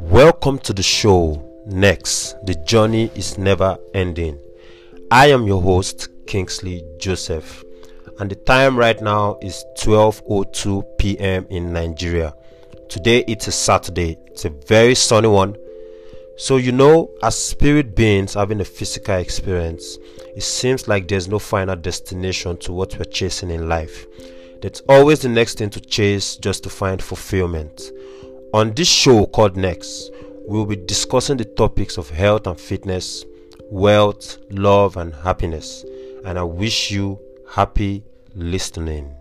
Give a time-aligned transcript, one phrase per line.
[0.00, 1.44] Welcome to the show.
[1.66, 4.38] Next, the journey is never ending.
[5.10, 7.64] I am your host, Kingsley Joseph,
[8.20, 11.48] and the time right now is 12:02 p.m.
[11.50, 12.32] in Nigeria.
[12.88, 14.16] Today it's a Saturday.
[14.26, 15.56] It's a very sunny one.
[16.36, 19.98] So you know, as spirit beings having a physical experience,
[20.36, 24.06] it seems like there's no final destination to what we're chasing in life.
[24.62, 27.90] That's always the next thing to chase just to find fulfillment.
[28.54, 30.10] On this show called Next,
[30.46, 33.26] we will be discussing the topics of health and fitness,
[33.70, 35.84] wealth, love, and happiness.
[36.24, 38.04] And I wish you happy
[38.34, 39.17] listening.